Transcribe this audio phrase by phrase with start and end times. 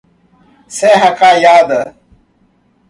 [0.67, 1.93] Serra Caiada